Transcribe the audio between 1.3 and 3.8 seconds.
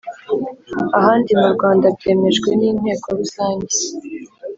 mu Rwanda byemejwe n inteko Rusange